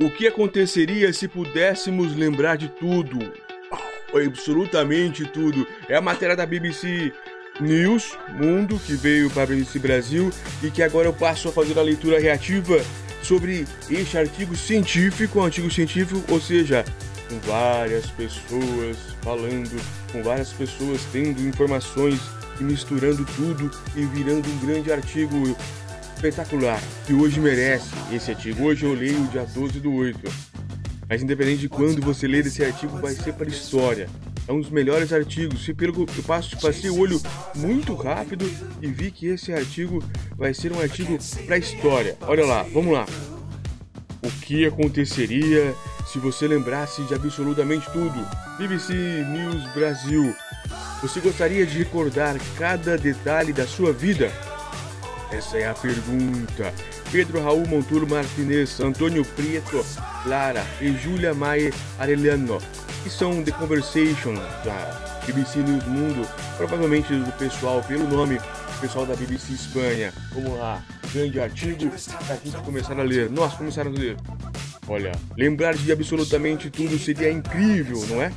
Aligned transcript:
O 0.00 0.10
que 0.10 0.26
aconteceria 0.26 1.12
se 1.12 1.28
pudéssemos 1.28 2.16
lembrar 2.16 2.56
de 2.56 2.68
tudo? 2.68 3.32
Absolutamente 4.12 5.24
tudo. 5.24 5.64
É 5.88 5.94
a 5.94 6.00
matéria 6.00 6.34
da 6.34 6.44
BBC 6.44 7.12
News 7.60 8.18
Mundo 8.30 8.80
que 8.84 8.94
veio 8.94 9.30
para 9.30 9.44
a 9.44 9.46
BBC 9.46 9.78
Brasil 9.78 10.32
e 10.62 10.70
que 10.70 10.82
agora 10.82 11.06
eu 11.06 11.12
passo 11.12 11.48
a 11.48 11.52
fazer 11.52 11.78
a 11.78 11.82
leitura 11.82 12.18
reativa 12.18 12.84
sobre 13.22 13.66
este 13.88 14.18
artigo 14.18 14.56
científico, 14.56 15.38
um 15.38 15.44
artigo 15.44 15.70
científico, 15.70 16.20
ou 16.28 16.40
seja, 16.40 16.84
com 17.28 17.38
várias 17.48 18.06
pessoas 18.06 18.96
falando, 19.22 19.80
com 20.10 20.24
várias 20.24 20.52
pessoas 20.52 21.02
tendo 21.12 21.40
informações 21.40 22.20
e 22.60 22.64
misturando 22.64 23.24
tudo 23.36 23.70
e 23.94 24.04
virando 24.06 24.48
um 24.48 24.66
grande 24.66 24.92
artigo 24.92 25.56
espetacular 26.28 26.80
que 27.06 27.12
hoje 27.12 27.38
merece 27.38 27.90
esse 28.10 28.30
artigo. 28.30 28.64
Hoje 28.64 28.86
eu 28.86 28.94
leio 28.94 29.26
dia 29.26 29.44
12 29.44 29.78
do 29.78 29.92
8. 29.92 30.18
Mas 31.06 31.22
independente 31.22 31.60
de 31.60 31.68
quando 31.68 32.00
você 32.00 32.26
ler 32.26 32.46
esse 32.46 32.64
artigo, 32.64 32.96
vai 32.98 33.14
ser 33.14 33.34
para 33.34 33.44
a 33.44 33.50
história. 33.50 34.08
É 34.48 34.52
um 34.52 34.58
dos 34.58 34.70
melhores 34.70 35.12
artigos. 35.12 35.68
E 35.68 35.74
pelo 35.74 36.00
eu 36.00 36.22
passo, 36.22 36.58
passei 36.58 36.88
o 36.88 36.98
olho 36.98 37.20
muito 37.54 37.94
rápido 37.94 38.50
e 38.80 38.86
vi 38.86 39.10
que 39.10 39.26
esse 39.26 39.52
artigo 39.52 40.02
vai 40.34 40.54
ser 40.54 40.72
um 40.72 40.80
artigo 40.80 41.18
para 41.44 41.56
a 41.56 41.58
história. 41.58 42.16
Olha 42.22 42.46
lá, 42.46 42.62
vamos 42.62 42.94
lá. 42.94 43.04
O 44.22 44.30
que 44.40 44.64
aconteceria 44.64 45.74
se 46.10 46.18
você 46.18 46.48
lembrasse 46.48 47.02
de 47.02 47.14
absolutamente 47.14 47.86
tudo? 47.92 48.26
BBC 48.56 48.94
News 48.94 49.74
Brasil. 49.74 50.34
Você 51.02 51.20
gostaria 51.20 51.66
de 51.66 51.76
recordar 51.76 52.34
cada 52.56 52.96
detalhe 52.96 53.52
da 53.52 53.66
sua 53.66 53.92
vida? 53.92 54.32
Essa 55.30 55.58
é 55.58 55.68
a 55.68 55.74
pergunta. 55.74 56.72
Pedro 57.10 57.42
Raul 57.42 57.66
Monturo 57.66 58.08
Martinez, 58.08 58.80
Antônio 58.80 59.24
Prieto, 59.24 59.84
Lara 60.26 60.64
e 60.80 60.92
Julia 60.92 61.34
Maia 61.34 61.72
Arellano, 61.98 62.58
que 63.02 63.10
são 63.10 63.42
The 63.42 63.52
Conversation 63.52 64.34
da 64.64 65.20
BBC 65.26 65.58
News 65.60 65.84
Mundo, 65.86 66.28
provavelmente 66.56 67.12
do 67.12 67.32
pessoal, 67.32 67.82
pelo 67.82 68.08
nome, 68.08 68.36
o 68.36 68.80
pessoal 68.80 69.06
da 69.06 69.14
BBC 69.16 69.54
Espanha. 69.54 70.12
Vamos 70.32 70.58
lá, 70.58 70.82
grande 71.12 71.40
artigo, 71.40 71.90
para 72.26 72.36
gente 72.36 72.56
começar 72.58 72.98
a 72.98 73.02
ler. 73.02 73.30
Nós 73.30 73.54
começaram 73.54 73.90
a 73.90 73.94
ler. 73.94 74.16
Olha, 74.86 75.12
lembrar 75.36 75.74
de 75.74 75.90
absolutamente 75.90 76.70
tudo 76.70 76.98
seria 76.98 77.30
incrível, 77.30 78.04
não 78.08 78.22
é? 78.22 78.30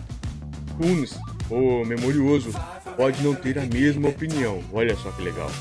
Kunis, 0.77 1.17
o 1.49 1.83
memorioso, 1.83 2.51
pode 2.95 3.21
não 3.21 3.35
ter 3.35 3.59
a 3.59 3.65
mesma 3.65 4.09
opinião. 4.09 4.63
Olha 4.71 4.95
só 4.95 5.11
que 5.11 5.21
legal. 5.21 5.51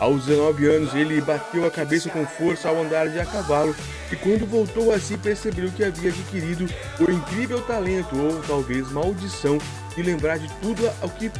Aos 0.00 0.24
19 0.24 0.66
anos, 0.66 0.94
ele 0.94 1.20
bateu 1.20 1.66
a 1.66 1.70
cabeça 1.70 2.08
com 2.08 2.24
força 2.24 2.70
ao 2.70 2.80
andar 2.80 3.10
de 3.10 3.20
a 3.20 3.26
cavalo 3.26 3.76
e, 4.10 4.16
quando 4.16 4.46
voltou 4.46 4.94
a 4.94 4.98
si, 4.98 5.18
percebeu 5.18 5.70
que 5.70 5.84
havia 5.84 6.08
adquirido 6.08 6.66
o 6.98 7.10
incrível 7.10 7.60
talento, 7.60 8.16
ou 8.18 8.40
talvez 8.40 8.90
maldição, 8.90 9.58
de 9.94 10.02
lembrar 10.02 10.38
de 10.38 10.48
tudo 10.62 10.90
o 11.02 11.08
que 11.10 11.30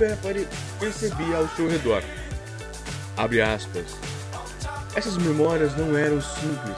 percebia 0.79 1.39
ao 1.39 1.49
seu 1.57 1.71
redor. 1.71 2.03
Abre 3.17 3.41
aspas. 3.41 3.87
Essas 4.95 5.17
memórias 5.17 5.75
não 5.75 5.97
eram 5.97 6.21
simples. 6.21 6.77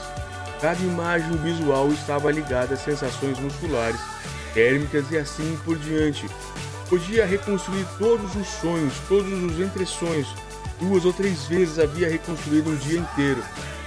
Cada 0.61 0.81
imagem 0.85 1.37
visual 1.39 1.89
estava 1.89 2.31
ligada 2.31 2.75
a 2.75 2.77
sensações 2.77 3.41
musculares, 3.41 4.01
térmicas 4.55 5.11
e 5.11 5.19
assim 5.19 5.59
por 5.65 5.77
diante. 5.79 6.31
Podia 6.89 7.27
reconstruir 7.27 7.87
todos 7.99 8.37
os 8.37 8.47
sonhos, 8.47 8.93
todos 9.09 9.33
os 9.33 9.59
entressonhos, 9.59 10.29
Duas 10.83 11.05
ou 11.05 11.13
três 11.13 11.45
vezes 11.47 11.79
havia 11.79 12.11
reconstruído 12.11 12.71
um 12.71 12.77
dia 12.77 12.99
inteiro. 12.99 13.41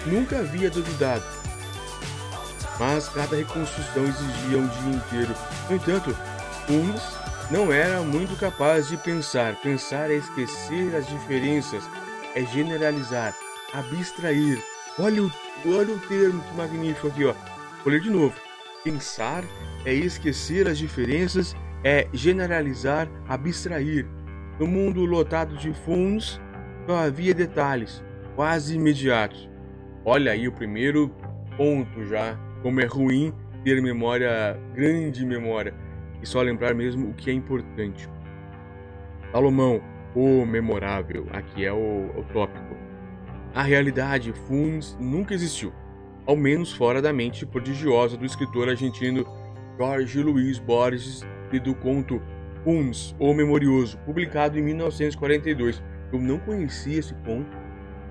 Nunca 0.06 0.40
havia 0.40 0.70
duvidado. 0.70 1.26
Mas 2.80 3.10
cada 3.10 3.36
reconstrução 3.36 4.06
exigia 4.06 4.58
um 4.58 4.68
dia 4.68 4.96
inteiro. 4.96 5.36
No 5.70 5.76
entanto, 5.76 6.16
Holmes 6.70 7.02
não 7.52 7.72
era 7.72 8.02
muito 8.02 8.40
capaz 8.40 8.88
de 8.88 8.96
pensar. 8.96 9.56
Pensar 9.62 10.10
é 10.10 10.16
esquecer 10.16 10.95
as 10.95 11.05
diferenças, 11.05 11.84
é 12.34 12.45
generalizar, 12.45 13.36
abstrair. 13.73 14.64
Olha 14.98 15.23
o, 15.23 15.32
olha 15.66 15.94
o 15.94 16.00
termo 16.00 16.42
que 16.42 16.55
magnífico 16.55 17.08
aqui, 17.08 17.26
ó. 17.26 17.34
Vou 17.84 17.92
ler 17.92 18.00
de 18.00 18.10
novo. 18.10 18.34
Pensar 18.86 19.44
é 19.84 19.94
esquecer 19.94 20.66
as 20.66 20.78
diferenças, 20.78 21.54
é 21.84 22.08
generalizar, 22.14 23.10
abstrair. 23.28 24.08
No 24.58 24.66
mundo 24.66 25.04
lotado 25.04 25.58
de 25.58 25.73
fundos, 25.73 26.39
só 26.86 26.98
havia 26.98 27.34
detalhes, 27.34 28.04
quase 28.36 28.76
imediatos. 28.76 29.50
Olha 30.04 30.32
aí 30.32 30.48
o 30.48 30.52
primeiro 30.52 31.10
ponto 31.58 32.06
já, 32.06 32.38
como 32.62 32.80
é 32.80 32.86
ruim 32.86 33.34
ter 33.64 33.82
memória, 33.82 34.60
grande 34.76 35.26
memória, 35.26 35.73
e 36.22 36.28
só 36.28 36.42
lembrar 36.42 36.76
mesmo 36.76 37.10
o 37.10 37.14
que 37.14 37.32
é 37.32 37.34
importante. 37.34 38.08
Salomão, 39.32 39.82
o 40.16 40.46
memorável, 40.46 41.28
aqui 41.32 41.66
é 41.66 41.73
o, 41.73 42.12
o 42.16 42.23
tópico. 42.32 42.76
A 43.54 43.64
realidade, 43.64 44.32
Funes, 44.32 44.96
nunca 45.00 45.34
existiu, 45.34 45.73
ao 46.26 46.36
menos 46.36 46.72
fora 46.72 47.02
da 47.02 47.12
mente 47.12 47.46
prodigiosa 47.46 48.16
do 48.16 48.26
escritor 48.26 48.70
argentino 48.70 49.26
Jorge 49.78 50.22
Luiz 50.22 50.60
Borges 50.60 51.23
e 51.52 51.60
do 51.60 51.73
conto 51.73 52.22
Funes, 52.64 53.16
o 53.20 53.34
Memorioso, 53.34 53.98
publicado 54.00 54.60
em 54.60 54.62
1942 54.62 55.82
eu 56.11 56.20
não 56.20 56.39
conhecia 56.39 56.99
esse 56.99 57.14
ponto 57.16 57.58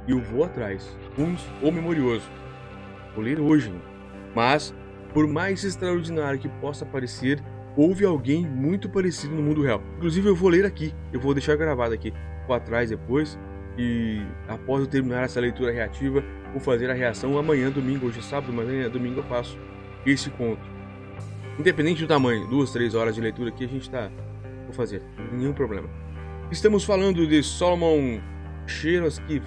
e 0.07 0.13
eu 0.13 0.21
vou 0.21 0.45
atrás. 0.45 0.97
Uns 1.19 1.41
ou 1.63 1.73
memorioso. 1.73 2.29
Vou 3.15 3.25
ler 3.25 3.41
hoje. 3.41 3.73
Mas, 4.35 4.75
por 5.13 5.27
mais 5.27 5.63
extraordinário 5.65 6.39
que 6.39 6.49
possa 6.49 6.85
parecer, 6.85 7.43
houve 7.77 8.05
alguém 8.05 8.47
muito 8.47 8.89
parecido 8.89 9.35
no 9.35 9.43
mundo 9.43 9.63
real. 9.63 9.83
Inclusive, 9.97 10.29
eu 10.29 10.37
vou 10.37 10.49
ler 10.49 10.65
aqui. 10.65 10.95
Eu 11.13 11.21
vou 11.21 11.33
deixar 11.33 11.57
gravado 11.57 11.95
aqui. 11.95 12.13
Vou 12.47 12.57
atrás 12.57 12.91
depois. 12.91 13.39
E 13.77 14.23
após 14.49 14.81
eu 14.83 14.87
terminar 14.87 15.25
essa 15.25 15.41
leitura 15.41 15.73
reativa, 15.73 16.23
vou 16.53 16.61
fazer 16.61 16.91
a 16.91 16.95
reação 16.95 17.37
amanhã, 17.39 17.71
domingo. 17.71 18.07
Hoje 18.07 18.21
é 18.21 18.23
sábado, 18.23 18.53
mas 18.53 18.69
amanhã, 18.69 18.89
domingo 18.89 19.21
eu 19.21 19.25
faço 19.25 19.59
esse 20.07 20.31
conto. 20.31 20.63
Independente 21.59 22.03
do 22.03 22.09
tamanho, 22.09 22.47
duas, 22.49 22.73
três 22.73 22.95
horas 22.95 23.15
de 23.15 23.21
leitura 23.21 23.51
aqui, 23.51 23.65
a 23.65 23.69
gente 23.69 23.89
tá. 23.91 24.11
Vou 24.65 24.73
fazer, 24.73 25.03
nenhum 25.33 25.53
problema. 25.53 25.89
Estamos 26.55 26.85
falando 26.85 27.27
de 27.27 27.43
Solomon 27.43 28.21
Cheroskev, 28.65 29.43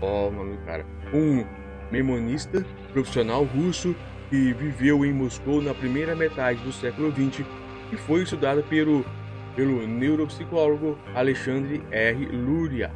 oh, 0.00 0.28
nome 0.28 0.58
cara, 0.66 0.84
um 1.14 1.46
memonista 1.88 2.66
profissional 2.92 3.44
russo 3.44 3.94
que 4.28 4.52
viveu 4.52 5.04
em 5.04 5.12
Moscou 5.12 5.62
na 5.62 5.72
primeira 5.72 6.16
metade 6.16 6.60
do 6.64 6.72
século 6.72 7.12
XX 7.12 7.46
e 7.92 7.96
foi 7.96 8.24
estudado 8.24 8.60
pelo, 8.64 9.06
pelo 9.54 9.86
neuropsicólogo 9.86 10.98
Alexandre 11.14 11.80
R. 11.92 12.26
Luria. 12.26 12.90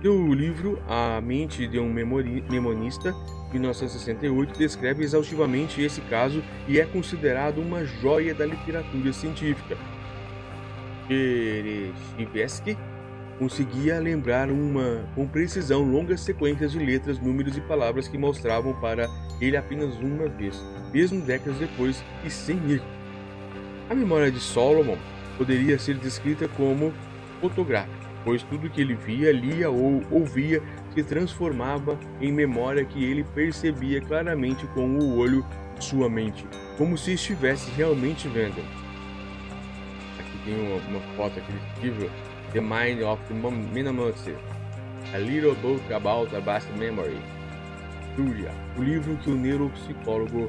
Seu 0.00 0.32
livro 0.32 0.82
A 0.88 1.20
Mente 1.20 1.66
de 1.66 1.78
um 1.78 1.92
Memonista, 1.92 3.14
1968, 3.52 4.58
descreve 4.58 5.04
exaustivamente 5.04 5.82
esse 5.82 6.00
caso 6.00 6.42
e 6.66 6.80
é 6.80 6.86
considerado 6.86 7.60
uma 7.60 7.84
joia 7.84 8.34
da 8.34 8.46
literatura 8.46 9.12
científica. 9.12 9.76
Cherchivesky 11.08 12.76
conseguia 13.38 13.98
lembrar 13.98 14.50
uma, 14.50 15.08
com 15.14 15.26
precisão 15.26 15.82
longas 15.82 16.20
sequências 16.20 16.72
de 16.72 16.78
letras, 16.78 17.18
números 17.18 17.56
e 17.56 17.60
palavras 17.62 18.08
que 18.08 18.18
mostravam 18.18 18.74
para 18.74 19.08
ele 19.40 19.56
apenas 19.56 19.96
uma 19.96 20.28
vez, 20.28 20.62
mesmo 20.92 21.20
décadas 21.22 21.58
depois 21.58 22.04
e 22.24 22.30
sem 22.30 22.56
ir. 22.68 22.82
A 23.88 23.94
memória 23.94 24.30
de 24.30 24.40
Solomon 24.40 24.98
poderia 25.38 25.78
ser 25.78 25.94
descrita 25.94 26.48
como 26.48 26.92
fotográfica, 27.40 28.08
pois 28.24 28.42
tudo 28.42 28.68
que 28.68 28.80
ele 28.80 28.94
via, 28.94 29.32
lia 29.32 29.70
ou 29.70 30.02
ouvia 30.10 30.60
se 30.92 31.02
transformava 31.04 31.98
em 32.20 32.32
memória 32.32 32.84
que 32.84 33.02
ele 33.02 33.24
percebia 33.34 34.00
claramente 34.00 34.66
com 34.68 34.98
o 34.98 35.16
olho 35.16 35.46
de 35.78 35.84
sua 35.84 36.10
mente, 36.10 36.44
como 36.76 36.98
se 36.98 37.12
estivesse 37.12 37.70
realmente 37.70 38.26
vendo 38.26 38.87
tem 40.44 40.54
uma, 40.54 40.76
uma 40.88 41.00
foto 41.16 41.38
aqui 41.38 41.52
desse 41.52 41.86
livro, 41.86 42.10
The 42.52 42.60
Mind 42.60 43.02
of 43.02 43.22
the 43.28 43.34
Minimalist, 43.34 44.28
A 45.12 45.18
Little 45.18 45.54
Book 45.56 45.92
About 45.92 46.34
a 46.34 46.40
Vast 46.40 46.70
Memory. 46.72 47.18
Luria, 48.16 48.50
o 48.76 48.82
livro 48.82 49.16
que 49.18 49.30
o 49.30 49.34
neuropsicólogo 49.34 50.48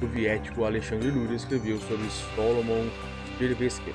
soviético 0.00 0.64
Alexandre 0.64 1.10
Luria 1.10 1.36
escreveu 1.36 1.78
sobre 1.78 2.06
Solomon 2.36 2.86
Chervesky. 3.38 3.94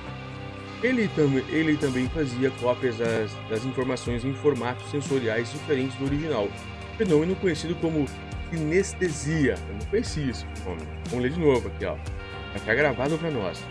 Ele, 0.81 1.07
tam 1.15 1.37
ele 1.49 1.77
também 1.77 2.09
fazia 2.09 2.51
cópias 2.51 2.97
das, 2.97 3.31
das 3.49 3.63
informações 3.63 4.25
em 4.25 4.33
formatos 4.33 4.89
sensoriais 4.89 5.51
diferentes 5.51 5.95
do 5.97 6.05
original, 6.05 6.49
fenômeno 6.97 7.35
conhecido 7.35 7.75
como 7.75 8.05
sinestesia. 8.51 9.55
Eu 9.69 9.75
não 9.75 9.85
conhecia 9.85 10.23
isso. 10.23 10.45
Vamos 10.65 11.23
ler 11.23 11.31
de 11.31 11.39
novo 11.39 11.67
aqui, 11.67 11.85
ó. 11.85 11.95
Vai 12.49 12.59
ficar 12.59 12.75
gravado 12.75 13.17
para 13.17 13.31
nós. 13.31 13.63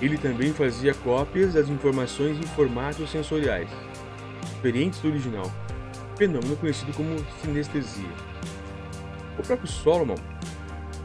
Ele 0.00 0.16
também 0.16 0.52
fazia 0.52 0.94
cópias 0.94 1.54
das 1.54 1.68
informações 1.68 2.38
em 2.38 2.46
formatos 2.48 3.10
sensoriais, 3.10 3.68
diferentes 4.54 5.00
do 5.00 5.08
original, 5.08 5.50
fenômeno 6.16 6.56
conhecido 6.56 6.92
como 6.92 7.16
sinestesia. 7.42 8.08
O 9.38 9.42
próprio 9.42 9.68
Solomon 9.68 10.16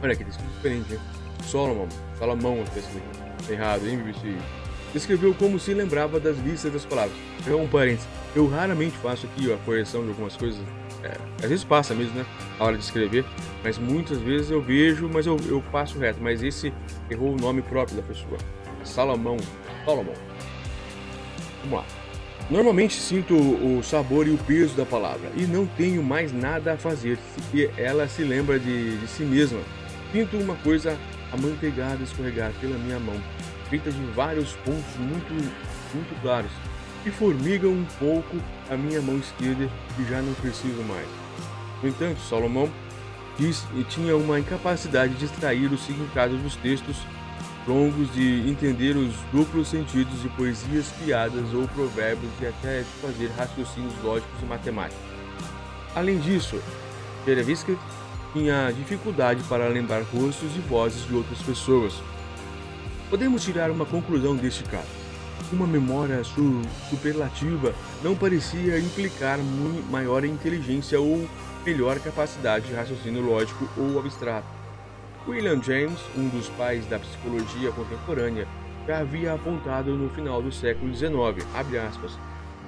Olha 0.02 0.12
aqui, 0.12 0.24
tá 0.24 0.30
escrito 0.30 0.52
diferente, 0.52 0.92
hein? 0.92 1.00
Solomon, 1.44 1.88
Salomão, 2.18 2.64
tá 2.64 3.52
errado, 3.52 3.86
hein, 3.86 3.98
BBC? 3.98 4.36
Descreveu 4.92 5.34
como 5.34 5.58
se 5.58 5.74
lembrava 5.74 6.20
das 6.20 6.36
listas 6.38 6.72
das 6.72 6.84
palavras. 6.84 7.16
É 7.46 7.54
um 7.54 7.66
parênteses. 7.66 8.06
Eu 8.34 8.46
raramente 8.48 8.96
faço 8.98 9.26
aqui 9.26 9.52
a 9.52 9.56
correção 9.58 10.02
de 10.02 10.08
algumas 10.08 10.36
coisas. 10.36 10.60
É, 11.02 11.16
às 11.42 11.48
vezes 11.48 11.64
passa 11.64 11.94
mesmo, 11.94 12.14
né? 12.14 12.26
A 12.58 12.64
hora 12.64 12.76
de 12.76 12.84
escrever. 12.84 13.24
Mas 13.62 13.78
muitas 13.78 14.18
vezes 14.18 14.50
eu 14.50 14.60
vejo, 14.60 15.08
mas 15.08 15.26
eu, 15.26 15.36
eu 15.48 15.62
passo 15.72 15.98
reto. 15.98 16.18
Mas 16.20 16.42
esse 16.42 16.72
errou 17.10 17.32
o 17.32 17.36
nome 17.36 17.62
próprio 17.62 17.96
da 17.96 18.02
pessoa. 18.02 18.38
Salomão. 18.86 19.36
Salomão. 19.84 20.14
Vamos 21.62 21.78
lá. 21.78 21.84
Normalmente 22.48 22.94
sinto 22.94 23.34
o 23.34 23.82
sabor 23.82 24.28
e 24.28 24.30
o 24.30 24.38
peso 24.38 24.76
da 24.76 24.86
palavra 24.86 25.30
e 25.34 25.46
não 25.46 25.66
tenho 25.66 26.00
mais 26.00 26.32
nada 26.32 26.74
a 26.74 26.76
fazer 26.76 27.18
se 27.50 27.68
ela 27.76 28.06
se 28.06 28.22
lembra 28.22 28.58
de, 28.58 28.96
de 28.98 29.08
si 29.08 29.24
mesma. 29.24 29.58
Sinto 30.12 30.36
uma 30.36 30.54
coisa 30.56 30.96
amanteigada 31.32 32.04
escorregar 32.04 32.52
pela 32.60 32.78
minha 32.78 33.00
mão, 33.00 33.20
feita 33.68 33.90
de 33.90 34.00
vários 34.12 34.52
pontos 34.64 34.96
muito, 34.96 35.32
muito 35.92 36.22
claros, 36.22 36.50
que 37.02 37.10
formigam 37.10 37.72
um 37.72 37.86
pouco 37.98 38.36
a 38.70 38.76
minha 38.76 39.02
mão 39.02 39.18
esquerda 39.18 39.68
e 39.98 40.04
já 40.04 40.22
não 40.22 40.32
preciso 40.34 40.82
mais. 40.84 41.08
No 41.82 41.88
entanto, 41.88 42.20
Salomão 42.20 42.70
diz 43.36 43.64
e 43.76 43.82
tinha 43.82 44.16
uma 44.16 44.38
incapacidade 44.38 45.14
de 45.14 45.24
extrair 45.24 45.72
o 45.72 45.78
significado 45.78 46.36
dos 46.38 46.54
textos 46.56 46.96
longos 47.66 48.12
de 48.14 48.48
entender 48.48 48.96
os 48.96 49.14
duplos 49.32 49.68
sentidos 49.68 50.22
de 50.22 50.28
poesias, 50.30 50.92
piadas 51.04 51.52
ou 51.52 51.66
provérbios 51.68 52.32
e 52.40 52.46
até 52.46 52.80
de 52.80 52.88
fazer 53.02 53.30
raciocínios 53.36 53.94
lógicos 54.02 54.42
e 54.42 54.46
matemáticos. 54.46 55.04
Além 55.94 56.18
disso, 56.18 56.60
Perevisca 57.24 57.76
tinha 58.32 58.70
dificuldade 58.70 59.42
para 59.44 59.66
lembrar 59.68 60.02
rostos 60.02 60.54
e 60.56 60.60
vozes 60.60 61.06
de 61.06 61.14
outras 61.14 61.40
pessoas. 61.42 61.94
Podemos 63.10 63.42
tirar 63.42 63.70
uma 63.70 63.86
conclusão 63.86 64.36
deste 64.36 64.62
caso. 64.64 65.06
Uma 65.52 65.66
memória 65.66 66.22
su 66.24 66.60
superlativa 66.90 67.74
não 68.02 68.16
parecia 68.16 68.78
implicar 68.78 69.38
maior 69.90 70.24
inteligência 70.24 71.00
ou 71.00 71.28
melhor 71.64 71.98
capacidade 72.00 72.66
de 72.66 72.74
raciocínio 72.74 73.22
lógico 73.22 73.68
ou 73.76 73.98
abstrato. 73.98 74.55
William 75.28 75.60
James, 75.60 75.98
um 76.16 76.28
dos 76.28 76.48
pais 76.50 76.86
da 76.86 77.00
psicologia 77.00 77.72
contemporânea, 77.72 78.46
já 78.86 79.00
havia 79.00 79.34
apontado 79.34 79.96
no 79.96 80.08
final 80.10 80.40
do 80.40 80.52
século 80.52 80.94
XIX, 80.94 81.12
aspas, 81.84 82.16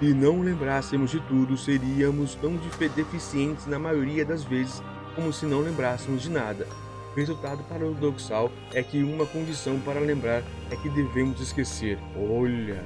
se 0.00 0.12
não 0.12 0.40
lembrássemos 0.40 1.12
de 1.12 1.20
tudo, 1.20 1.56
seríamos 1.56 2.34
tão 2.34 2.58
deficientes 2.96 3.66
na 3.66 3.78
maioria 3.78 4.24
das 4.24 4.42
vezes 4.42 4.82
como 5.14 5.32
se 5.32 5.46
não 5.46 5.60
lembrássemos 5.60 6.22
de 6.22 6.30
nada. 6.30 6.66
O 7.12 7.16
resultado 7.16 7.62
paradoxal 7.64 8.50
é 8.72 8.82
que 8.82 9.02
uma 9.02 9.26
condição 9.26 9.78
para 9.80 10.00
lembrar 10.00 10.42
é 10.70 10.76
que 10.76 10.88
devemos 10.88 11.40
esquecer. 11.40 11.98
Olha, 12.16 12.84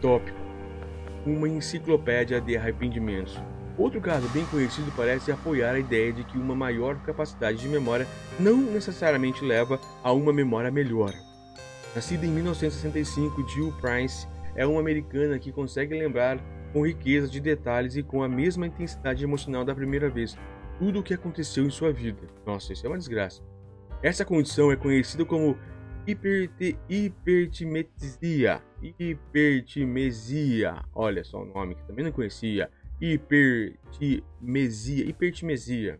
tópico. 0.00 0.38
Uma 1.26 1.48
enciclopédia 1.48 2.40
de 2.40 2.56
arrependimentos. 2.56 3.40
Outro 3.76 4.00
caso 4.00 4.28
bem 4.28 4.46
conhecido 4.46 4.92
parece 4.96 5.32
apoiar 5.32 5.74
a 5.74 5.78
ideia 5.78 6.12
de 6.12 6.22
que 6.22 6.38
uma 6.38 6.54
maior 6.54 6.96
capacidade 7.02 7.58
de 7.58 7.68
memória 7.68 8.06
não 8.38 8.56
necessariamente 8.56 9.44
leva 9.44 9.80
a 10.02 10.12
uma 10.12 10.32
memória 10.32 10.70
melhor. 10.70 11.12
Nascida 11.94 12.24
em 12.24 12.30
1965, 12.30 13.48
Jill 13.48 13.72
Price 13.80 14.28
é 14.54 14.64
uma 14.64 14.80
americana 14.80 15.38
que 15.38 15.50
consegue 15.50 15.98
lembrar 15.98 16.38
com 16.72 16.86
riqueza 16.86 17.28
de 17.28 17.40
detalhes 17.40 17.96
e 17.96 18.02
com 18.02 18.22
a 18.22 18.28
mesma 18.28 18.66
intensidade 18.66 19.24
emocional 19.24 19.64
da 19.64 19.74
primeira 19.74 20.08
vez, 20.08 20.36
tudo 20.78 21.00
o 21.00 21.02
que 21.02 21.14
aconteceu 21.14 21.64
em 21.64 21.70
sua 21.70 21.92
vida. 21.92 22.22
Nossa, 22.46 22.72
isso 22.72 22.86
é 22.86 22.88
uma 22.88 22.98
desgraça. 22.98 23.42
Essa 24.02 24.24
condição 24.24 24.70
é 24.70 24.76
conhecida 24.76 25.24
como 25.24 25.56
hipertimesia. 26.06 28.62
Hipertimesia. 28.98 30.82
Olha 30.92 31.24
só 31.24 31.42
o 31.42 31.46
nome 31.46 31.74
que 31.74 31.84
também 31.84 32.04
não 32.04 32.12
conhecia. 32.12 32.70
Hipertimesia. 33.00 35.04
Hipertimesia. 35.04 35.98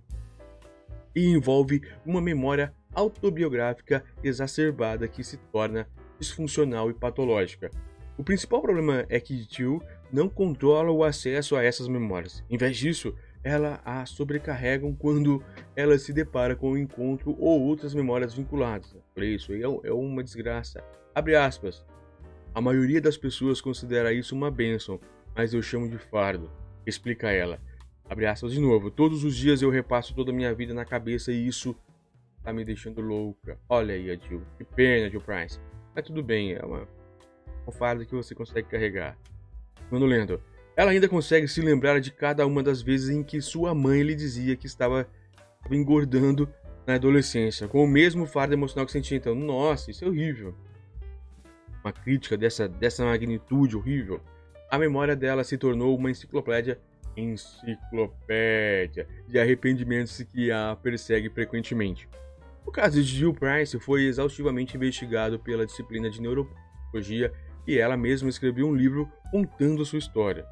E 1.15 1.27
envolve 1.27 1.83
uma 2.05 2.21
memória 2.21 2.75
autobiográfica 2.93 4.05
exacerbada 4.23 5.09
que 5.09 5.25
se 5.25 5.37
torna 5.37 5.89
disfuncional 6.19 6.91
e 6.91 6.95
patológica. 6.95 7.71
O 8.17 8.23
principal 8.23 8.63
problema 8.63 9.05
é 9.09 9.19
que 9.19 9.47
Jill 9.49 9.83
não 10.13 10.29
controla 10.29 10.91
o 10.93 11.03
acesso 11.03 11.57
a 11.57 11.65
essas 11.65 11.89
memórias. 11.89 12.45
Em 12.49 12.57
vez 12.57 12.77
disso, 12.77 13.15
ela 13.43 13.81
a 13.85 14.07
sobrecarregam 14.07 14.95
quando 14.95 15.43
ela 15.75 15.99
se 15.99 16.13
depara 16.13 16.55
com 16.55 16.69
o 16.69 16.73
um 16.75 16.79
encontro 16.79 17.37
ou 17.39 17.61
outras 17.61 17.93
memórias 17.93 18.33
vinculadas. 18.33 18.97
Por 19.13 19.25
isso, 19.25 19.53
é, 19.53 19.63
é 19.63 19.93
uma 19.93 20.23
desgraça. 20.23 20.83
Abre 21.15 21.35
aspas. 21.35 21.85
A 22.55 22.61
maioria 22.61 23.01
das 23.01 23.17
pessoas 23.17 23.61
considera 23.61 24.13
isso 24.13 24.35
uma 24.35 24.51
bênção, 24.51 25.01
mas 25.35 25.53
eu 25.53 25.61
chamo 25.61 25.89
de 25.89 25.99
fardo. 25.99 26.49
Explica 26.87 27.31
ela. 27.31 27.61
Abre 28.09 28.27
aspas 28.27 28.53
de 28.53 28.61
novo. 28.61 28.91
Todos 28.91 29.25
os 29.25 29.37
dias 29.37 29.63
eu 29.63 29.71
repasso 29.71 30.15
toda 30.15 30.31
a 30.31 30.35
minha 30.35 30.55
vida 30.55 30.75
na 30.75 30.85
cabeça 30.85 31.33
e 31.33 31.47
isso 31.47 31.75
tá 32.43 32.53
me 32.53 32.65
deixando 32.65 33.01
louca. 33.01 33.59
Olha 33.69 33.95
aí 33.95 34.11
a 34.11 34.17
Jill. 34.17 34.43
Que 34.59 34.65
pena, 34.65 35.09
Jill 35.09 35.21
Price. 35.21 35.59
Mas 35.95 36.05
tudo 36.05 36.23
bem, 36.23 36.53
é 36.53 36.65
uma, 36.65 36.87
um 37.67 37.73
fardo 37.73 38.05
que 38.05 38.15
você 38.15 38.35
consegue 38.35 38.69
carregar. 38.69 39.17
Mano 39.91 40.07
lendo. 40.07 40.41
Ela 40.77 40.91
ainda 40.91 41.09
consegue 41.09 41.47
se 41.47 41.61
lembrar 41.61 42.01
de 42.01 42.11
cada 42.11 42.47
uma 42.47 42.63
das 42.63 42.83
vezes 42.83 43.09
em 43.09 43.23
que 43.23 43.41
sua 43.41 43.75
mãe 43.75 44.03
lhe 44.03 44.15
dizia 44.15 44.57
que 44.57 44.67
estava 44.67 45.09
engordando 45.71 46.53
na 46.87 46.95
adolescência, 46.95 47.67
com 47.67 47.83
o 47.83 47.87
mesmo 47.87 48.27
fardo 48.27 48.55
emocional 48.55 48.85
que 48.85 48.93
sentia. 48.93 49.17
Então, 49.17 49.35
nossa, 49.35 49.91
isso 49.91 50.05
é 50.05 50.09
horrível. 50.09 50.55
Uma 51.83 51.93
crítica 51.93 52.37
dessa, 52.37 52.69
dessa 52.69 53.05
magnitude 53.05 53.77
horrível. 53.77 54.21
A 54.75 54.79
memória 54.79 55.15
dela 55.15 55.45
se 55.45 55.57
tornou 55.57 55.97
uma 55.97 56.11
enciclopédia 56.11 56.81
enciclopédia 57.17 59.07
de 59.29 59.39
arrependimentos 59.39 60.21
que 60.25 60.51
a 60.51 60.77
persegue 60.83 61.31
frequentemente. 61.31 62.09
O 62.67 62.73
caso 62.73 63.01
de 63.01 63.05
Jill 63.05 63.33
Price 63.33 63.79
foi 63.79 64.03
exaustivamente 64.03 64.77
investigado 64.77 65.39
pela 65.39 65.65
disciplina 65.65 66.11
de 66.11 66.21
neurologia 66.21 67.33
e 67.65 67.79
ela 67.79 67.97
mesma 67.97 68.29
escreveu 68.29 68.67
um 68.67 68.75
livro 68.75 69.09
contando 69.31 69.85
sua 69.85 70.01
história. 70.01 70.45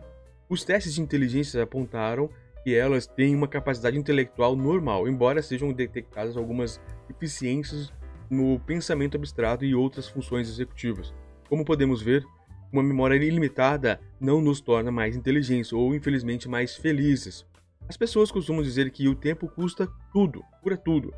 Os 0.48 0.62
testes 0.62 0.94
de 0.94 1.02
inteligência 1.02 1.60
apontaram 1.60 2.30
que 2.62 2.72
elas 2.72 3.08
têm 3.08 3.34
uma 3.34 3.48
capacidade 3.48 3.98
intelectual 3.98 4.54
normal, 4.54 5.08
embora 5.08 5.42
sejam 5.42 5.72
detectadas 5.72 6.36
algumas 6.36 6.80
deficiências 7.08 7.92
no 8.30 8.60
pensamento 8.60 9.16
abstrato 9.16 9.64
e 9.64 9.74
outras 9.74 10.08
funções 10.08 10.48
executivas. 10.48 11.12
Como 11.48 11.64
podemos 11.64 12.00
ver, 12.00 12.24
uma 12.72 12.82
memória 12.82 13.14
ilimitada 13.16 14.00
não 14.18 14.40
nos 14.40 14.60
torna 14.60 14.90
mais 14.90 15.14
inteligentes 15.14 15.72
ou, 15.72 15.94
infelizmente, 15.94 16.48
mais 16.48 16.74
felizes. 16.74 17.46
As 17.88 17.96
pessoas 17.96 18.30
costumam 18.30 18.62
dizer 18.62 18.90
que 18.90 19.08
o 19.08 19.14
tempo 19.14 19.46
custa 19.48 19.88
tudo, 20.12 20.42
cura 20.62 20.76
tudo. 20.76 21.12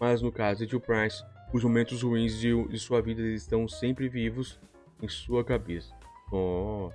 Mas 0.00 0.22
no 0.22 0.32
caso 0.32 0.66
de 0.66 0.78
Price, 0.80 1.22
os 1.52 1.62
momentos 1.62 2.02
ruins 2.02 2.38
de, 2.38 2.68
de 2.68 2.78
sua 2.78 3.02
vida 3.02 3.22
estão 3.22 3.68
sempre 3.68 4.08
vivos 4.08 4.58
em 5.02 5.08
sua 5.08 5.44
cabeça. 5.44 5.94
Oh, 6.32 6.90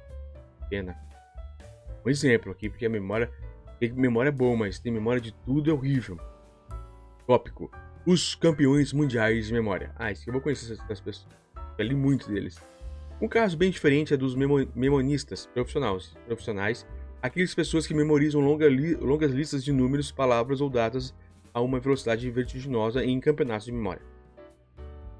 pena 0.69 0.97
um 2.05 2.09
exemplo 2.09 2.51
aqui, 2.51 2.69
porque 2.69 2.85
a 2.85 2.89
memória 2.89 3.31
tem 3.79 3.91
memória 3.91 4.31
boa, 4.31 4.55
mas 4.55 4.79
tem 4.79 4.91
memória 4.91 5.21
de 5.21 5.31
tudo 5.31 5.69
é 5.69 5.73
horrível. 5.73 6.19
Tópico: 7.25 7.69
Os 8.05 8.35
campeões 8.35 8.93
mundiais 8.93 9.47
de 9.47 9.53
memória. 9.53 9.91
Ah, 9.95 10.11
isso 10.11 10.23
que 10.23 10.29
eu 10.29 10.33
vou 10.33 10.41
conhecer 10.41 10.73
essas 10.73 10.99
pessoas. 10.99 11.27
Eu 11.77 11.85
li 11.85 11.95
muito 11.95 12.29
deles. 12.29 12.61
Um 13.21 13.27
caso 13.27 13.57
bem 13.57 13.69
diferente 13.69 14.13
é 14.13 14.17
dos 14.17 14.33
memo 14.33 14.65
memonistas 14.73 15.45
profissionais, 15.47 16.15
profissionais, 16.25 16.87
aquelas 17.21 17.53
pessoas 17.53 17.85
que 17.85 17.93
memorizam 17.93 18.39
longa 18.39 18.67
li 18.69 18.95
longas 18.95 19.31
listas 19.31 19.61
de 19.61 19.73
números, 19.73 20.09
palavras 20.09 20.61
ou 20.61 20.69
datas 20.69 21.13
a 21.53 21.59
uma 21.59 21.81
velocidade 21.81 22.29
vertiginosa 22.31 23.03
em 23.03 23.19
campeonatos 23.19 23.65
de 23.65 23.73
memória. 23.73 24.01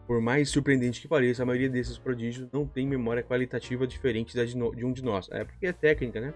Por 0.08 0.22
mais 0.22 0.50
surpreendente 0.50 1.01
que 1.01 1.10
pareça, 1.10 1.44
a 1.44 1.46
maioria 1.46 1.70
desses 1.70 1.98
prodígios 1.98 2.48
não 2.53 2.65
tem 2.65 2.88
memória 2.88 3.22
qualitativa 3.22 3.86
diferente 3.86 4.34
da 4.34 4.46
de, 4.46 4.53
de 4.53 4.86
um 4.86 4.94
de 4.94 5.03
nós. 5.03 5.27
É 5.29 5.44
porque 5.44 5.68
é 5.68 5.74
técnica, 5.74 6.22
né? 6.22 6.34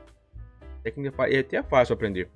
técnica 0.84 1.24
é 1.29 1.39
até 1.39 1.63
fácil 1.63 1.93
aprender. 1.93 2.29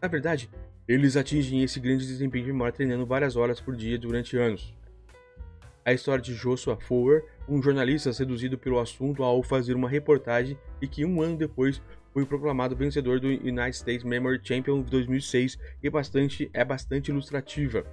Na 0.00 0.08
verdade, 0.08 0.50
eles 0.86 1.16
atingem 1.16 1.62
esse 1.62 1.80
grande 1.80 2.06
desempenho 2.06 2.44
de 2.44 2.52
memória 2.52 2.72
treinando 2.72 3.06
várias 3.06 3.34
horas 3.34 3.60
por 3.60 3.74
dia 3.74 3.98
durante 3.98 4.36
anos. 4.36 4.74
A 5.84 5.92
história 5.92 6.22
de 6.22 6.34
Joshua 6.34 6.76
Foer, 6.76 7.24
um 7.48 7.60
jornalista 7.60 8.12
seduzido 8.12 8.56
pelo 8.56 8.78
assunto 8.78 9.24
ao 9.24 9.42
fazer 9.42 9.74
uma 9.74 9.88
reportagem 9.88 10.56
e 10.80 10.86
que 10.86 11.04
um 11.04 11.20
ano 11.20 11.36
depois 11.36 11.82
foi 12.12 12.24
proclamado 12.24 12.76
vencedor 12.76 13.18
do 13.18 13.26
United 13.26 13.74
States 13.74 14.04
Memory 14.04 14.40
Champion 14.42 14.80
2006 14.82 15.58
e 15.82 15.90
bastante, 15.90 16.48
é 16.54 16.64
bastante 16.64 17.10
ilustrativa. 17.10 17.84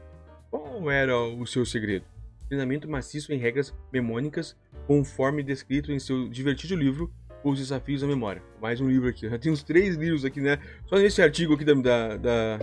Qual 0.51 0.91
era 0.91 1.17
o 1.17 1.47
seu 1.47 1.65
segredo? 1.65 2.05
Treinamento 2.47 2.87
maciço 2.87 3.33
em 3.33 3.37
regras 3.37 3.73
memônicas, 3.91 4.55
conforme 4.85 5.41
descrito 5.41 5.91
em 5.91 5.97
seu 5.97 6.29
divertido 6.29 6.75
livro 6.75 7.11
os 7.43 7.57
desafios 7.57 8.01
da 8.01 8.07
memória. 8.07 8.43
Mais 8.61 8.79
um 8.81 8.87
livro 8.87 9.09
aqui. 9.09 9.27
Já 9.27 9.39
tenho 9.39 9.53
uns 9.53 9.63
três 9.63 9.95
livros 9.95 10.25
aqui, 10.25 10.41
né? 10.41 10.59
Só 10.85 10.97
nesse 10.97 11.21
artigo 11.21 11.53
aqui 11.53 11.65
da, 11.65 12.17
da, 12.17 12.59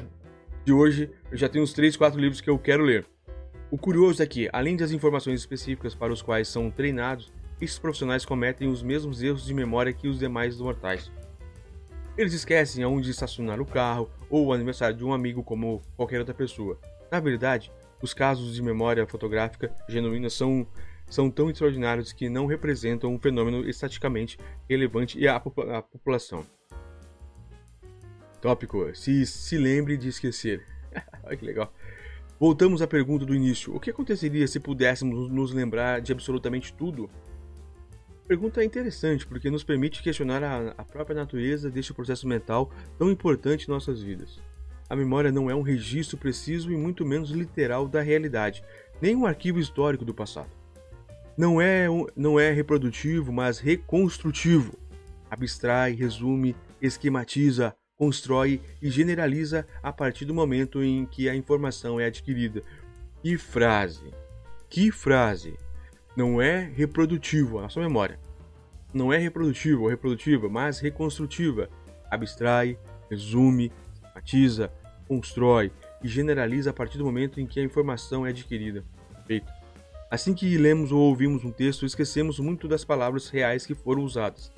de 0.64 0.72
hoje, 0.72 1.10
eu 1.30 1.36
já 1.36 1.48
tenho 1.48 1.64
uns 1.64 1.72
três, 1.72 1.96
quatro 1.96 2.20
livros 2.20 2.40
que 2.40 2.50
eu 2.50 2.58
quero 2.58 2.84
ler. 2.84 3.06
O 3.68 3.76
curioso 3.76 4.22
é 4.22 4.26
que, 4.26 4.48
além 4.52 4.76
das 4.76 4.92
informações 4.92 5.40
específicas 5.40 5.94
para 5.94 6.12
os 6.12 6.22
quais 6.22 6.46
são 6.46 6.70
treinados, 6.70 7.32
esses 7.60 7.78
profissionais 7.78 8.24
cometem 8.24 8.68
os 8.68 8.82
mesmos 8.82 9.22
erros 9.22 9.44
de 9.44 9.52
memória 9.52 9.92
que 9.92 10.06
os 10.06 10.20
demais 10.20 10.60
mortais. 10.60 11.10
Eles 12.16 12.32
esquecem 12.32 12.84
aonde 12.84 13.10
estacionar 13.10 13.60
o 13.60 13.66
carro 13.66 14.08
ou 14.30 14.46
o 14.46 14.52
aniversário 14.52 14.96
de 14.96 15.04
um 15.04 15.12
amigo 15.12 15.42
como 15.42 15.82
qualquer 15.96 16.20
outra 16.20 16.34
pessoa. 16.34 16.78
Na 17.10 17.18
verdade, 17.18 17.72
os 18.00 18.14
casos 18.14 18.54
de 18.54 18.62
memória 18.62 19.06
fotográfica 19.06 19.74
genuína 19.88 20.30
são, 20.30 20.66
são 21.08 21.28
tão 21.28 21.50
extraordinários 21.50 22.12
que 22.12 22.28
não 22.28 22.46
representam 22.46 23.12
um 23.12 23.18
fenômeno 23.18 23.68
estaticamente 23.68 24.38
relevante 24.68 25.26
à, 25.26 25.36
à 25.36 25.82
população. 25.82 26.46
Tópico: 28.40 28.94
se 28.94 29.26
se 29.26 29.58
lembre 29.58 29.96
de 29.96 30.08
esquecer. 30.08 30.64
Olha 31.24 31.36
que 31.36 31.44
legal. 31.44 31.72
Voltamos 32.38 32.82
à 32.82 32.86
pergunta 32.86 33.24
do 33.24 33.34
início: 33.34 33.74
o 33.74 33.80
que 33.80 33.90
aconteceria 33.90 34.46
se 34.46 34.60
pudéssemos 34.60 35.30
nos 35.30 35.52
lembrar 35.52 36.00
de 36.00 36.12
absolutamente 36.12 36.72
tudo? 36.72 37.08
A 38.24 38.28
pergunta 38.28 38.60
é 38.60 38.64
interessante 38.64 39.26
porque 39.26 39.50
nos 39.50 39.64
permite 39.64 40.02
questionar 40.02 40.42
a, 40.42 40.74
a 40.76 40.84
própria 40.84 41.16
natureza 41.16 41.70
deste 41.70 41.94
processo 41.94 42.26
mental 42.28 42.70
tão 42.98 43.10
importante 43.10 43.64
em 43.64 43.70
nossas 43.70 44.02
vidas. 44.02 44.38
A 44.88 44.94
memória 44.94 45.32
não 45.32 45.50
é 45.50 45.54
um 45.54 45.62
registro 45.62 46.18
preciso 46.18 46.70
e 46.70 46.76
muito 46.76 47.06
menos 47.06 47.30
literal 47.30 47.88
da 47.88 48.02
realidade, 48.02 48.62
nem 49.00 49.16
um 49.16 49.26
arquivo 49.26 49.58
histórico 49.58 50.04
do 50.04 50.12
passado. 50.12 50.50
Não 51.38 51.60
é, 51.60 51.86
não 52.14 52.38
é 52.38 52.50
reprodutivo, 52.50 53.32
mas 53.32 53.58
reconstrutivo. 53.58 54.74
Abstrai, 55.30 55.92
resume, 55.92 56.54
esquematiza, 56.80 57.74
constrói 57.96 58.60
e 58.80 58.90
generaliza 58.90 59.66
a 59.82 59.92
partir 59.92 60.24
do 60.24 60.34
momento 60.34 60.82
em 60.82 61.06
que 61.06 61.28
a 61.28 61.34
informação 61.34 61.98
é 61.98 62.06
adquirida. 62.06 62.62
Que 63.22 63.36
frase! 63.38 64.12
Que 64.68 64.90
frase! 64.92 65.56
Não 66.16 66.40
é 66.40 66.70
reprodutivo 66.74 67.58
a 67.58 67.68
sua 67.68 67.82
memória. 67.82 68.18
Não 68.92 69.12
é 69.12 69.18
reprodutivo 69.18 69.82
ou 69.82 69.88
reprodutiva, 69.88 70.48
mas 70.48 70.78
reconstrutiva. 70.78 71.68
Abstrai, 72.10 72.78
resume, 73.10 73.72
sistematiza, 73.92 74.72
constrói 75.08 75.72
e 76.02 76.08
generaliza 76.08 76.70
a 76.70 76.72
partir 76.72 76.98
do 76.98 77.04
momento 77.04 77.40
em 77.40 77.46
que 77.46 77.60
a 77.60 77.62
informação 77.62 78.26
é 78.26 78.30
adquirida. 78.30 78.84
Feito. 79.26 79.50
Assim 80.10 80.34
que 80.34 80.56
lemos 80.56 80.92
ou 80.92 81.00
ouvimos 81.00 81.44
um 81.44 81.50
texto, 81.50 81.84
esquecemos 81.84 82.38
muito 82.38 82.68
das 82.68 82.84
palavras 82.84 83.28
reais 83.28 83.66
que 83.66 83.74
foram 83.74 84.02
usadas. 84.02 84.52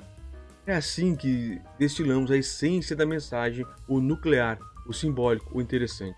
É 0.69 0.75
assim 0.75 1.15
que 1.15 1.59
destilamos 1.79 2.29
a 2.29 2.37
essência 2.37 2.95
da 2.95 3.03
mensagem, 3.03 3.65
o 3.87 3.99
nuclear, 3.99 4.59
o 4.85 4.93
simbólico, 4.93 5.57
o 5.57 5.59
interessante. 5.59 6.15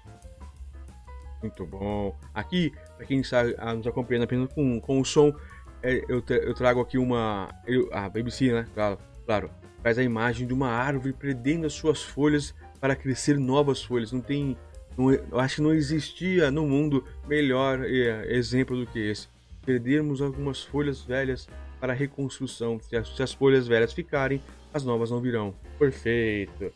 Muito 1.41 1.65
bom. 1.65 2.19
Aqui, 2.33 2.69
para 2.97 3.05
quem 3.05 3.21
está 3.21 3.45
nos 3.73 3.87
acompanhando 3.87 4.23
apenas 4.23 4.53
com, 4.53 4.81
com 4.81 4.99
o 4.99 5.05
som, 5.05 5.33
é, 5.81 6.03
eu, 6.09 6.21
eu, 6.27 6.53
trago 6.53 6.81
aqui 6.81 6.97
uma. 6.97 7.47
Eu, 7.65 7.87
a 7.93 8.09
BBC, 8.09 8.51
né? 8.51 8.65
Claro, 8.73 8.97
claro. 9.25 9.49
Faz 9.81 9.97
a 9.97 10.03
imagem 10.03 10.45
de 10.45 10.53
uma 10.53 10.67
árvore 10.67 11.13
prendendo 11.13 11.65
as 11.65 11.71
suas 11.71 12.03
folhas 12.03 12.53
para 12.77 12.93
crescer 12.93 13.39
novas 13.39 13.81
folhas. 13.81 14.11
Não 14.11 14.19
tem. 14.19 14.57
Não, 14.97 15.13
eu 15.13 15.39
acho 15.39 15.55
que 15.55 15.61
não 15.61 15.73
existia 15.73 16.51
no 16.51 16.67
mundo 16.67 17.05
melhor 17.25 17.85
é, 17.85 18.35
exemplo 18.35 18.77
do 18.77 18.85
que 18.85 18.99
esse. 18.99 19.29
Perdermos 19.65 20.21
algumas 20.21 20.61
folhas 20.61 21.01
velhas 21.01 21.47
para 21.81 21.93
a 21.93 21.95
reconstrução. 21.95 22.79
Se 22.79 22.95
as, 22.95 23.09
se 23.15 23.23
as 23.23 23.33
folhas 23.33 23.67
velhas 23.67 23.91
ficarem, 23.91 24.41
as 24.71 24.85
novas 24.85 25.09
não 25.09 25.19
virão. 25.19 25.53
Perfeito. 25.79 26.71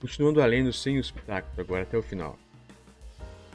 Continuando 0.00 0.42
além 0.42 0.70
sem 0.72 0.98
os 0.98 1.10
pitacos 1.10 1.56
agora 1.58 1.82
até 1.82 1.96
o 1.96 2.02
final. 2.02 2.36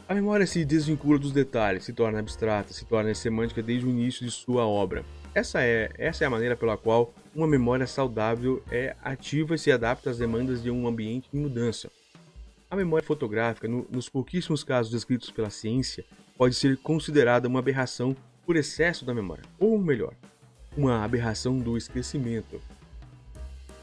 A 0.07 0.13
memória 0.13 0.45
se 0.45 0.63
desvincula 0.63 1.19
dos 1.19 1.31
detalhes, 1.31 1.83
se 1.83 1.91
torna 1.91 2.19
abstrata, 2.19 2.71
se 2.71 2.85
torna 2.85 3.13
semântica 3.13 3.61
desde 3.61 3.85
o 3.85 3.89
início 3.89 4.23
de 4.23 4.31
sua 4.31 4.65
obra. 4.65 5.03
Essa 5.33 5.63
é, 5.63 5.89
essa 5.97 6.23
é 6.23 6.27
a 6.27 6.29
maneira 6.29 6.55
pela 6.55 6.77
qual 6.77 7.13
uma 7.35 7.47
memória 7.47 7.85
saudável 7.87 8.63
é 8.71 8.95
ativa 9.03 9.55
e 9.55 9.57
se 9.57 9.71
adapta 9.71 10.11
às 10.11 10.19
demandas 10.19 10.63
de 10.63 10.71
um 10.71 10.87
ambiente 10.87 11.27
em 11.33 11.39
mudança. 11.39 11.91
A 12.69 12.75
memória 12.75 13.05
fotográfica, 13.05 13.67
no, 13.67 13.85
nos 13.89 14.07
pouquíssimos 14.07 14.63
casos 14.63 14.91
descritos 14.91 15.31
pela 15.31 15.49
ciência, 15.49 16.05
pode 16.37 16.55
ser 16.55 16.77
considerada 16.77 17.47
uma 17.47 17.59
aberração 17.59 18.15
por 18.45 18.55
excesso 18.55 19.03
da 19.03 19.13
memória, 19.13 19.43
ou 19.59 19.77
melhor, 19.79 20.13
uma 20.75 21.03
aberração 21.03 21.59
do 21.59 21.77
esquecimento. 21.77 22.61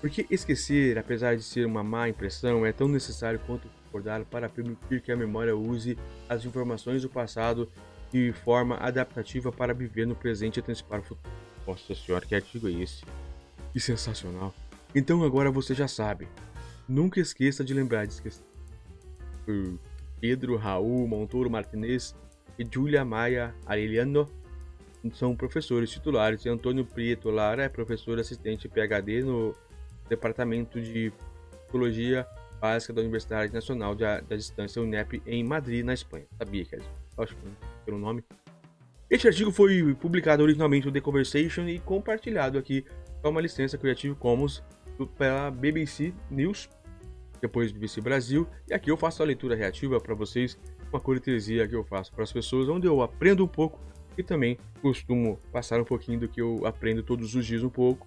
Porque 0.00 0.26
esquecer, 0.30 0.99
apesar 0.99 1.37
de 1.37 1.42
ser 1.42 1.64
uma 1.64 1.82
má 1.82 2.08
impressão, 2.08 2.66
é 2.66 2.72
tão 2.72 2.88
necessário 2.88 3.40
quanto 3.46 3.68
recordar 3.84 4.25
para 4.25 4.49
permitir 4.49 5.00
que 5.00 5.12
a 5.12 5.16
memória 5.16 5.56
use 5.56 5.96
as 6.28 6.44
informações 6.44 7.02
do 7.02 7.08
passado 7.08 7.68
de 8.11 8.32
forma 8.44 8.76
adaptativa 8.76 9.52
para 9.52 9.72
viver 9.72 10.06
no 10.06 10.14
presente 10.14 10.56
e 10.56 10.61
antecipar 10.61 11.00
o 11.00 11.02
futuro. 11.02 11.32
Nossa 11.66 11.94
senhora, 11.94 12.26
que 12.26 12.34
artigo 12.34 12.68
é 12.68 12.72
esse? 12.72 13.04
Que 13.72 13.78
sensacional! 13.78 14.52
Então 14.94 15.22
agora 15.22 15.50
você 15.50 15.75
já 15.75 15.87
sabe. 15.87 16.28
Nunca 16.88 17.20
esqueça 17.20 17.64
de 17.64 17.72
lembrar 17.72 18.06
de 18.06 18.14
esquecer. 18.14 18.44
Pedro 20.20 20.56
Raul 20.56 21.06
Montoro 21.06 21.49
Martinez 21.49 22.14
e 22.58 22.66
Julia 22.70 23.04
Maia 23.04 23.54
Arellano 23.64 24.28
são 25.11 25.35
professores 25.35 25.90
titulares 25.90 26.47
Antônio 26.47 26.85
Prieto 26.85 27.30
Lara 27.30 27.64
é 27.64 27.68
professor 27.68 28.18
assistente 28.18 28.68
PhD 28.68 29.23
no 29.23 29.54
Departamento 30.09 30.80
de 30.80 31.12
Psicologia 31.64 32.26
Básica 32.61 32.92
da 32.92 33.00
Universidade 33.00 33.52
Nacional 33.52 33.94
da, 33.94 34.21
Distância 34.21 34.80
UNEP 34.80 35.21
em 35.26 35.42
Madrid, 35.42 35.85
na 35.85 35.94
Espanha. 35.94 36.26
Sabia 36.38 36.64
que 36.64 36.76
acho 37.18 37.35
que 37.35 37.42
pelo 37.85 37.99
nome. 37.99 38.23
Este 39.11 39.26
artigo 39.26 39.50
foi 39.50 39.94
publicado 39.94 40.42
originalmente 40.42 40.87
no 40.87 40.92
The 40.92 41.00
Conversation 41.00 41.66
e 41.68 41.80
compartilhado 41.80 42.56
aqui 42.56 42.85
com 43.21 43.30
uma 43.30 43.40
licença 43.40 43.76
Creative 43.76 44.14
Commons 44.14 44.62
pela 45.18 45.50
BBC 45.50 46.14
News, 46.30 46.71
depois 47.40 47.73
BBC 47.73 48.00
Brasil, 48.00 48.47
e 48.68 48.75
aqui 48.75 48.90
eu 48.90 48.97
faço 48.97 49.23
a 49.23 49.26
leitura 49.26 49.56
reativa 49.56 50.00
para 50.00 50.14
vocês, 50.14 50.56
uma 50.92 51.00
cortesia 51.00 51.66
que 51.66 51.75
eu 51.75 51.82
faço 51.82 52.12
para 52.12 52.23
as 52.23 52.32
pessoas, 52.32 52.68
onde 52.68 52.87
eu 52.87 53.02
aprendo 53.02 53.44
um 53.44 53.49
pouco 53.49 53.80
e 54.16 54.23
também 54.23 54.59
costumo 54.81 55.38
passar 55.50 55.81
um 55.81 55.85
pouquinho 55.85 56.21
do 56.21 56.28
que 56.28 56.40
eu 56.40 56.66
aprendo 56.66 57.02
todos 57.02 57.35
os 57.35 57.47
dias 57.47 57.62
um 57.62 57.71
pouco. 57.71 58.07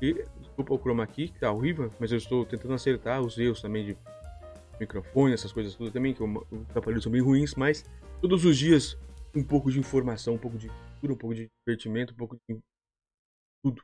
E 0.00 0.24
desculpa 0.40 0.74
o 0.74 0.78
chroma 0.78 1.02
aqui, 1.02 1.28
que 1.28 1.38
tá 1.38 1.52
horrível, 1.52 1.90
mas 1.98 2.10
eu 2.10 2.18
estou 2.18 2.46
tentando 2.46 2.74
acertar 2.74 3.20
os 3.20 3.36
erros 3.38 3.60
também 3.60 3.84
de 3.84 3.96
microfone, 4.80 5.34
essas 5.34 5.52
coisas 5.52 5.74
tudo 5.74 5.90
também, 5.90 6.14
que 6.14 6.22
os 6.22 6.76
aparelhos 6.76 7.02
são 7.02 7.12
bem 7.12 7.20
ruins, 7.20 7.54
mas 7.54 7.84
todos 8.20 8.44
os 8.44 8.56
dias 8.56 8.96
um 9.34 9.44
pouco 9.44 9.70
de 9.70 9.78
informação, 9.78 10.34
um 10.34 10.38
pouco 10.38 10.58
de 10.58 10.68
cultura, 10.68 11.12
um 11.12 11.16
pouco 11.16 11.34
de 11.34 11.48
divertimento, 11.66 12.14
um 12.14 12.16
pouco 12.16 12.36
de 12.48 12.58
tudo. 13.62 13.82